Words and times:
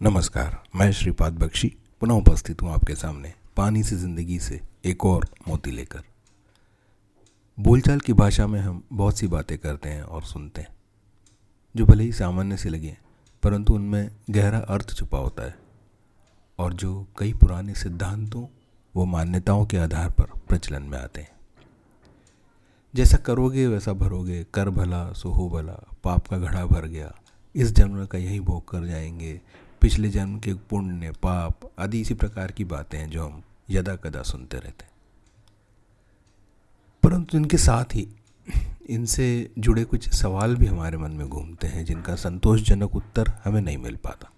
नमस्कार, 0.00 0.62
मैं 0.76 0.92
श्रीपाद 0.92 1.38
बख्शी, 1.38 1.68
पुनः 2.00 2.14
उपस्थित 2.14 2.62
हूँ 2.62 2.70
आपके 2.70 2.94
सामने 2.94 3.32
पानी 3.56 3.82
से 3.82 3.96
ज़िंदगी 3.96 4.38
से 4.38 4.60
एक 4.84 5.04
और 5.04 5.26
मोती 5.48 5.70
लेकर। 5.70 6.02
बोलचाल 7.58 8.00
की 8.00 8.12
भाषा 8.12 8.46
में 8.46 8.60
हम 8.60 8.82
बहुत 8.92 9.18
सी 9.18 9.26
बातें 9.26 9.56
करते 9.58 9.88
हैं 9.88 10.02
और 10.02 10.22
सुनते 10.22 10.60
हैं, 10.60 10.68
जो 11.76 11.86
भले 11.86 12.04
ही 12.04 12.12
सामान्य 12.12 12.56
से 12.56 12.68
लगे, 12.68 12.96
परंतु 13.42 13.74
उनमें 13.74 14.10
गहरा 14.30 14.58
अर्थ 14.58 14.94
छुपा 14.94 15.18
होता 15.18 15.46
है 15.46 15.58
और 16.58 16.74
जो 16.74 17.06
कई 17.18 17.32
पुराने 17.32 17.74
सिद्धांतों 17.74 18.46
व 18.94 19.04
मान्यताओं 19.04 19.66
के 19.66 19.76
आधार 19.76 20.10
पर 20.10 20.38
प्रचलन 20.48 20.82
में 20.82 20.98
आते 20.98 21.20
हैं। 21.20 21.36
जैसा 22.94 23.16
करोगे 23.16 23.66
वैसा 23.66 23.92
भरोगे, 23.92 24.44
कर 24.54 24.70
भला, 24.70 25.12
सो 25.12 25.30
हो 25.30 25.48
भला, 25.48 25.80
पाप 26.04 26.26
का 26.26 26.38
घड़ा 26.38 26.66
भर 26.66 26.86
गया, 26.86 27.14
इस 27.54 27.72
जन्म 27.72 28.06
का 28.06 28.18
यही 28.18 28.40
भोग 28.40 28.68
कर 28.68 28.86
जाएँगे 28.86 29.40
पिछले 29.80 30.08
जन्म 30.08 30.38
के 30.38 30.54
पुण्य, 30.54 31.10
पाप 31.12 31.70
आदि 31.78 32.00
इसी 32.00 32.14
प्रकार 32.14 32.52
की 32.52 32.64
बातें 32.64 32.98
हैं 32.98 33.10
जो 33.10 33.24
हम 33.24 33.42
यदा 33.70 33.96
कदा 33.96 34.22
सुनते 34.22 34.56
रहते 34.56 34.84
हैं। 34.84 34.90
परंतु 37.02 37.36
इनके 37.38 37.56
साथ 37.56 37.94
ही 37.94 38.08
इनसे 38.90 39.50
जुड़े 39.58 39.84
कुछ 39.84 40.08
सवाल 40.08 40.56
भी 40.56 40.66
हमारे 40.66 40.98
मन 40.98 41.10
में 41.10 41.28
घूमते 41.28 41.66
हैं, 41.66 41.84
जिनका 41.84 42.14
संतोषजनक 42.14 42.96
उत्तर 42.96 43.28
हमें 43.44 43.60
नहीं 43.60 43.78
मिल 43.78 43.96
पाता। 43.96 44.30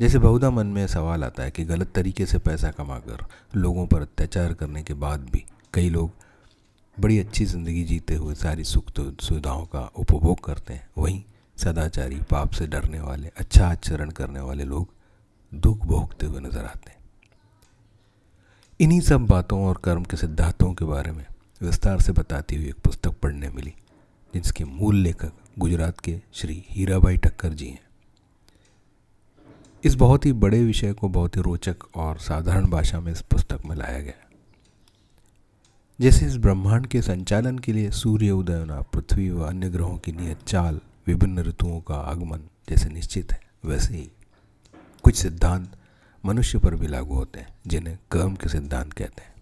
जैसे 0.00 0.18
बहुधा 0.18 0.50
मन 0.50 0.66
में 0.66 0.86
सवाल 0.86 1.24
आता 1.24 1.42
है 1.42 1.50
कि 1.50 1.64
गलत 1.64 1.92
तरीके 1.94 2.26
से 2.26 2.38
पैसा 2.38 2.70
कमाकर 2.70 3.24
लोगों 3.56 3.86
पर 3.86 4.02
अत्याचार 4.02 4.54
करने 4.54 4.82
के 4.82 4.94
बाद 4.94 5.20
भी 5.20 5.44
कई 5.74 5.88
लोग 5.88 6.10
बड़ी 7.00 7.18
अच्छी 7.18 7.44
ज़िंदगी 7.44 7.84
जीते 7.84 8.14
हुए 8.14 8.34
सारी 8.34 8.64
सुख 8.64 8.90
सुविधाओं 8.98 9.64
का 9.66 9.80
उपभोग 9.96 10.44
करते 10.44 10.74
हैं। 10.74 10.88
वहीं 10.98 11.22
सदाचारी 11.56 12.20
पाप 12.30 12.50
से 12.50 12.66
डरने 12.66 13.00
वाले 13.00 13.30
अच्छा 13.36 13.66
आचरण 13.66 14.10
करने 14.10 14.40
वाले 14.40 14.64
लोग 14.64 14.88
दुख 15.52 15.86
भोगते 15.86 16.26
हुए 16.26 16.40
नज़र 16.40 16.64
आते 16.64 16.90
हैं। 16.90 16.98
इन्हीं 18.80 19.00
सब 19.00 19.26
बातों 19.26 19.62
और 19.64 19.80
कर्म 19.84 20.04
के 20.04 20.16
सिद्धांतों 20.16 20.72
के 20.74 20.84
बारे 20.84 21.12
में 21.12 21.24
विस्तार 21.60 22.00
से 22.00 22.12
बताती 22.12 22.56
हुई 22.56 22.68
एक 22.68 22.80
पुस्तक 22.84 23.18
पढ़ने 23.22 23.48
मिली, 23.48 23.72
जिसके 24.34 24.64
मूल 24.64 24.96
लेखक 24.96 25.32
गुजरात 25.58 26.00
के 26.00 26.20
श्री 26.32 26.64
हीराबाई 26.68 27.16
ठक्कर 27.16 27.52
जी 27.52 27.66
हैं। 27.66 27.84
इस 29.84 29.94
बहुत 29.94 30.26
ही 30.26 30.32
बड़े 30.34 30.62
विषय 30.64 30.92
को 30.92 31.08
बहुत 31.08 31.36
ही 31.36 31.42
रोचक 31.42 31.84
और 31.96 32.18
साधारण 32.18 32.66
भाषा 32.66 33.00
में 33.00 33.10
इस 33.12 33.20
पुस्तक 33.22 33.64
में 33.66 33.74
लाया 33.76 34.00
गया 34.00 34.24
जैसे 35.98 36.26
इस 36.26 36.36
ब्रह्मांड 36.36 36.86
के 36.86 37.00
संचालन 37.02 37.58
के 37.58 37.72
लिए 37.72 37.90
सूर्य, 37.90 38.30
उदय 38.30 38.58
होना 38.58 38.80
पृथ्वी 38.82 39.30
व 39.30 39.42
अन्य 39.42 39.68
ग्रहों 39.70 39.96
की 39.98 40.12
नियत 40.12 40.42
चाल 40.46 40.80
विभिन्न 41.06 41.38
ऋतुओं 41.38 41.80
का 41.80 41.94
आगमन 41.94 42.40
जैसे 42.68 42.88
निश्चित 42.88 43.32
है, 43.32 43.40
वैसे 43.64 43.94
ही 43.94 44.10
कुछ 45.02 45.16
सिद्धांत 45.16 45.76
मनुष्य 46.24 46.58
पर 46.58 46.74
भी 46.74 46.86
लागू 46.86 47.14
होते 47.14 47.40
हैं, 47.40 47.54
जिन्हें 47.66 47.98
कर्म 48.10 48.34
के 48.34 48.48
सिद्धांत 48.48 48.92
कहते 48.92 49.22
हैं। 49.22 49.36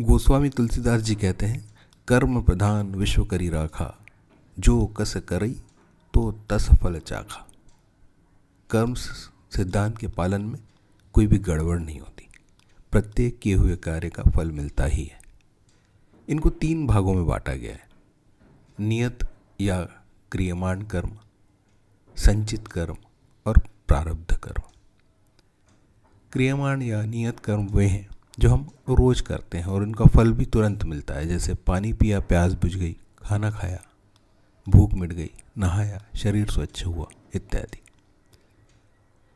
गोस्वामी 0.00 0.48
तुलसीदास 0.48 1.02
जी 1.02 1.14
कहते 1.14 1.46
हैं, 1.46 1.74
कर्म 2.08 2.42
प्रधान 2.42 2.94
विश्व 2.94 3.24
करी 3.24 3.48
राखा, 3.48 3.94
जो 4.58 4.86
कस 4.86 5.16
करई 5.16 5.54
तो 6.14 6.32
तस 6.50 6.68
फल 6.82 6.98
चाखा। 6.98 7.46
कर्म 8.70 8.94
सिद्धांत 8.94 9.98
के 9.98 10.08
पालन 10.08 10.42
में 10.42 10.60
कोई 11.12 11.26
भी 11.26 11.38
गड़बड़ 11.38 11.78
नहीं 11.78 12.00
होती। 12.00 12.28
प्रत्येक 12.92 13.38
किए 13.38 13.54
हुए 13.54 13.76
कार्य 13.76 14.10
का 14.10 14.22
फल 14.22 14.50
मिलता 14.50 14.84
ही 14.84 15.04
है। 15.04 15.20
इनको 16.28 16.50
तीन 16.50 16.86
भागों 16.86 17.14
में 17.14 17.26
बांटा 17.26 17.54
गया 17.54 17.72
है। 17.72 17.89
नियत 18.80 19.18
या 19.60 19.80
क्रियमान 20.32 20.82
कर्म, 20.82 21.10
संचित 22.16 22.68
कर्म 22.68 22.96
और 23.46 23.58
प्रारब्ध 23.88 24.36
कर्म। 24.36 24.62
क्रियमान 26.32 26.82
या 26.82 27.02
नियत 27.02 27.40
कर्म 27.40 27.66
वे 27.66 27.86
हैं 27.86 28.08
जो 28.38 28.50
हम 28.50 28.68
रोज़ 28.88 29.22
करते 29.22 29.58
हैं 29.58 29.64
और 29.64 29.82
उनका 29.82 30.04
फल 30.04 30.32
भी 30.32 30.46
तुरंत 30.46 30.84
मिलता 30.84 31.14
है। 31.14 31.26
जैसे 31.26 31.54
पानी 31.54 31.92
पिया, 31.92 32.20
प्यास 32.20 32.52
बुझ 32.52 32.74
गई, 32.76 32.96
खाना 33.22 33.50
खाया, 33.50 33.82
भूख 34.68 34.94
मिट 34.94 35.12
गई, 35.12 35.30
नहाया, 35.58 36.02
शरीर 36.16 36.50
स्वच्छ 36.50 36.86
हुआ, 36.86 37.06
इत्यादि। 37.34 37.82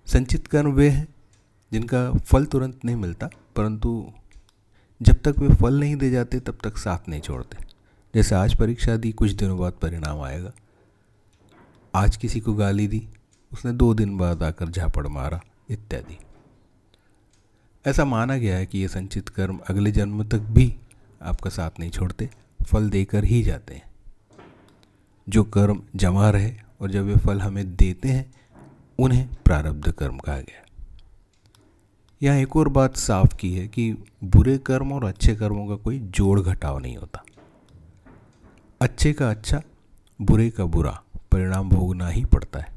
संचित 0.07 0.47
कर्म 0.47 0.73
वे 0.73 0.89
हैं 0.91 1.09
जिनका 1.73 2.11
फल 2.13 2.47
तुरंत 2.47 2.85
नहीं 2.85 2.97
मिलता, 2.97 3.29
परंतु 3.57 4.13
जब 5.03 5.23
तक 5.23 5.35
वे 5.39 5.55
फल 5.55 5.81
नहीं 5.81 5.97
दे 5.97 6.11
जाते, 6.11 6.41
तब 6.41 6.59
तक 6.65 6.77
साथ 6.77 7.09
नहीं 7.09 7.21
छोड़ते। 7.21 7.74
जैसे 8.15 8.35
आज 8.35 8.55
परीक्षा 8.55 8.97
दी, 8.97 9.13
कुछ 9.13 9.31
दिनों 9.31 9.59
बाद 9.59 9.73
परिणाम 9.73 10.21
आएगा। 10.21 10.53
आज 11.95 12.17
किसी 12.17 12.41
को 12.41 12.55
गाली 12.55 12.89
दी, 12.89 13.09
उसने 13.53 13.73
दो 13.73 13.95
दिन 13.95 14.19
बाद 14.19 14.43
आकर 14.43 14.69
झापड़ 14.69 15.07
मारा, 15.07 15.41
इत्यादि। 15.71 16.19
ऐसा 17.87 18.05
माना 18.05 18.37
गया 18.37 18.57
है 18.57 18.67
कि 18.67 18.79
ये 18.79 18.89
संचित 18.89 19.29
कर्म 19.29 19.61
अगले 19.69 19.93
जन्म 19.93 20.25
तक 20.25 20.39
भी 20.39 20.77
आपका 21.23 21.51
साथ 21.51 21.71
नहीं 21.81 21.91
छोड़ते, 21.91 22.31
फल 22.67 22.91
देकर 22.91 23.25
ही 23.25 23.43
जाते 23.43 23.75
हैं। 23.75 23.95
जो 25.29 25.45
कर्म 25.45 25.83
जमा 25.97 26.31
रहे 26.31 26.55
और 26.81 26.91
जब 26.91 27.03
वे 27.03 27.17
फल 27.17 27.41
हमें 27.41 27.77
देते 27.77 28.09
हैं, 28.09 28.35
उन्हें 28.99 29.29
प्रारब्ध 29.45 29.93
कर्म 29.93 30.19
कहा 30.19 30.41
गया 30.41 30.65
यहाँ 32.23 32.37
एक 32.37 32.57
और 32.57 32.69
बात 32.69 32.97
साफ़ 32.97 33.37
की 33.37 33.55
है 33.55 33.69
कि 33.69 33.93
बुरे 34.25 34.59
कर्म 34.59 34.93
और 34.93 35.05
अच्छे 35.05 35.37
कर्मों 35.37 35.69
का 35.69 35.75
कोई 35.75 35.99
जोड़ 35.99 36.41
घटाव 36.41 36.79
नहीं 36.79 36.97
होता। 36.97 37.25
अच्छे 38.85 39.13
का 39.13 39.29
अच्छा 39.31 39.61
बुरे 40.21 40.49
का 40.51 40.65
बुरा, 40.65 40.91
परिणाम 41.33 41.69
भोगना 41.69 42.09
ही 42.09 42.25
पड़ता 42.25 42.59
है। 42.59 42.73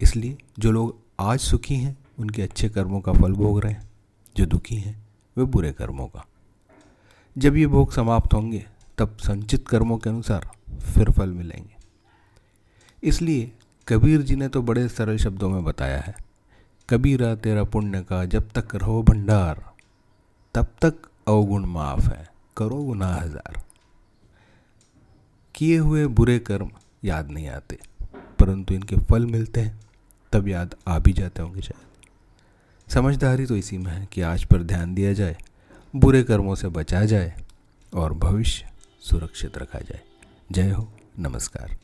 इसलिए 0.00 0.36
जो 0.58 0.72
लोग 0.72 0.96
आज 1.20 1.38
सुखी 1.40 1.74
हैं, 1.74 1.96
उनके 2.18 2.42
अच्छे 2.42 2.68
कर्मों 2.68 3.00
का 3.00 3.12
फल 3.12 3.32
भोग 3.32 3.60
रहे 3.60 3.72
हैं, 3.72 3.88
जो 4.36 4.46
दुखी 4.46 4.76
हैं, 4.76 4.94
वे 5.36 5.44
बुरे 5.46 5.72
कर्मों 5.72 6.06
का। 6.06 6.24
जब 7.36 7.56
ये 7.56 7.66
भोग 7.66 7.92
समाप्त 7.92 8.34
होंगे, 8.34 8.64
तब 8.98 9.16
संचित 9.18 9.66
कर्मों 9.68 9.98
के 9.98 10.10
अनुसार 10.10 10.50
फिर 10.84 11.10
फल 11.10 11.30
मिलेंगे। 11.30 11.76
इसलिए 13.02 13.50
कबीर 13.88 14.22
जी 14.22 14.36
ने 14.36 14.48
तो 14.48 14.62
बड़े 14.62 14.86
सरल 14.88 15.16
शब्दों 15.18 15.50
में 15.50 15.64
बताया 15.64 16.00
है, 16.00 16.14
कबीरा 16.88 17.34
तेरा 17.36 17.64
पुण्य 17.64 18.02
का 18.02 18.24
जब 18.26 18.50
तक 18.50 18.76
रहो 18.76 19.02
भंडार, 19.02 19.64
तब 20.54 20.74
तक 20.82 21.10
अवगुण 21.28 21.66
माफ़ 21.66 22.08
है, 22.08 22.24
करो 22.56 22.84
गुना 22.84 23.14
हज़ार। 23.14 23.62
किए 25.54 25.78
हुए 25.78 26.06
बुरे 26.06 26.38
कर्म 26.38 26.70
याद 27.04 27.30
नहीं 27.30 27.48
आते, 27.48 27.78
परंतु 28.40 28.74
इनके 28.74 28.96
फल 28.96 29.26
मिलते 29.26 29.60
हैं, 29.60 29.80
तब 30.32 30.48
याद 30.48 30.74
आ 30.88 30.98
भी 30.98 31.12
जाते 31.12 31.42
होंगे 31.42 31.62
शायद। 31.62 32.90
समझदारी 32.90 33.46
तो 33.46 33.56
इसी 33.56 33.78
में 33.78 33.90
है 33.92 34.06
कि 34.12 34.20
आज 34.22 34.44
पर 34.44 34.62
ध्यान 34.62 34.94
दिया 34.94 35.12
जाए, 35.12 35.36
बुरे 35.94 36.22
कर्मों 36.22 36.54
से 36.54 36.68
बचा 36.68 37.04
जाए 37.04 37.34
और 37.92 38.14
भविष्य 38.14 38.70
सुरक्षित 39.02 39.58
रखा 39.58 39.78
जाए। 39.78 40.02
जय 40.52 40.70
हो, 40.70 40.88
नमस्कार। 41.18 41.76